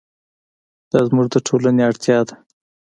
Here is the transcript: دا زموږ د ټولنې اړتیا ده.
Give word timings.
دا 0.91 0.99
زموږ 1.07 1.27
د 1.31 1.35
ټولنې 1.47 1.81
اړتیا 1.89 2.19
ده. 2.27 2.35